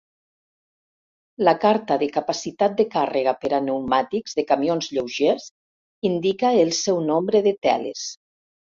La 1.47 1.53
Carta 1.65 1.97
de 2.05 2.07
Capacitat 2.15 2.79
de 2.81 2.87
Càrrega 2.97 3.35
per 3.45 3.53
a 3.59 3.61
pneumàtics 3.67 4.37
de 4.41 4.49
camions 4.55 4.91
lleugers 4.97 5.49
indica 6.13 6.57
el 6.67 6.77
seu 6.83 7.07
nombre 7.15 7.47
de 7.51 7.59
teles. 7.71 8.13